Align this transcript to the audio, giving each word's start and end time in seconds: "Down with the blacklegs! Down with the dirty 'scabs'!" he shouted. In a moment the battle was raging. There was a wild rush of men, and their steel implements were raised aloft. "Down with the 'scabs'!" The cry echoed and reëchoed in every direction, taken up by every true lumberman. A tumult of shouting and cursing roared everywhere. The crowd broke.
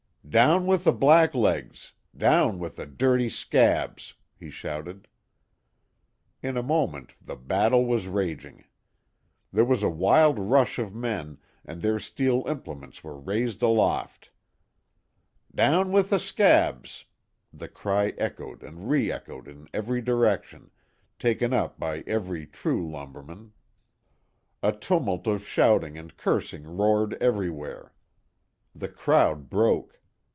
"Down 0.29 0.65
with 0.65 0.85
the 0.85 0.93
blacklegs! 0.93 1.91
Down 2.15 2.57
with 2.57 2.77
the 2.77 2.85
dirty 2.85 3.27
'scabs'!" 3.27 4.13
he 4.39 4.49
shouted. 4.49 5.09
In 6.41 6.55
a 6.55 6.63
moment 6.63 7.15
the 7.21 7.35
battle 7.35 7.85
was 7.85 8.07
raging. 8.07 8.63
There 9.51 9.65
was 9.65 9.83
a 9.83 9.89
wild 9.89 10.39
rush 10.39 10.79
of 10.79 10.95
men, 10.95 11.37
and 11.65 11.81
their 11.81 11.99
steel 11.99 12.45
implements 12.47 13.03
were 13.03 13.19
raised 13.19 13.61
aloft. 13.61 14.31
"Down 15.53 15.91
with 15.91 16.11
the 16.11 16.19
'scabs'!" 16.19 17.03
The 17.51 17.67
cry 17.67 18.13
echoed 18.17 18.63
and 18.63 18.89
reëchoed 18.89 19.49
in 19.49 19.67
every 19.73 20.01
direction, 20.01 20.71
taken 21.19 21.51
up 21.51 21.77
by 21.77 22.05
every 22.07 22.45
true 22.47 22.89
lumberman. 22.89 23.51
A 24.63 24.71
tumult 24.71 25.27
of 25.27 25.45
shouting 25.45 25.97
and 25.97 26.15
cursing 26.15 26.63
roared 26.77 27.15
everywhere. 27.15 27.93
The 28.73 28.87
crowd 28.87 29.49
broke. 29.49 29.97